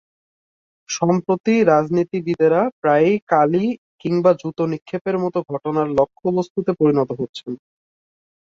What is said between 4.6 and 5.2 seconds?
নিক্ষেপের